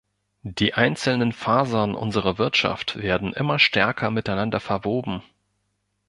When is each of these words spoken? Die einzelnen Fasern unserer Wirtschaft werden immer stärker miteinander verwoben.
Die 0.41 0.73
einzelnen 0.73 1.31
Fasern 1.31 1.93
unserer 1.93 2.39
Wirtschaft 2.39 2.95
werden 2.95 3.33
immer 3.33 3.59
stärker 3.59 4.09
miteinander 4.09 4.59
verwoben. 4.59 5.21